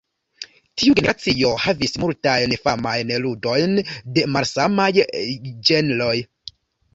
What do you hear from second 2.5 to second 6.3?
famajn ludojn de malsamaj ĝenroj.